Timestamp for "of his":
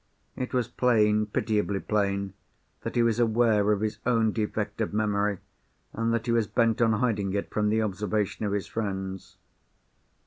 3.71-3.99, 8.47-8.65